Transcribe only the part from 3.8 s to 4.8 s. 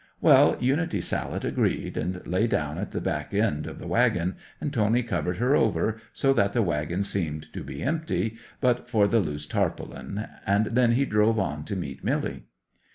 waggon, and